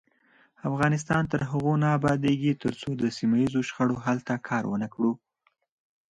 [0.69, 5.11] افغانستان تر هغو نه ابادیږي، ترڅو د سیمه ییزو شخړو حل ته کار ونکړو.